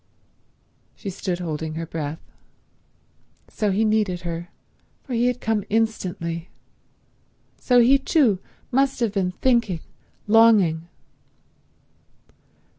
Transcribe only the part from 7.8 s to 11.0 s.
he too must have been thinking, longing